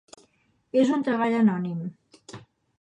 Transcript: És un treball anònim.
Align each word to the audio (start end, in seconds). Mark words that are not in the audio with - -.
És 0.85 0.93
un 0.95 1.05
treball 1.09 1.37
anònim. 1.43 1.87